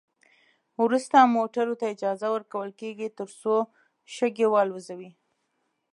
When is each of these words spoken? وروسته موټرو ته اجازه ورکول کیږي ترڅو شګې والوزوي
وروسته 0.83 1.31
موټرو 1.35 1.73
ته 1.79 1.85
اجازه 1.93 2.27
ورکول 2.35 2.69
کیږي 2.79 3.07
ترڅو 3.17 3.53
شګې 4.15 4.47
والوزوي 4.53 5.11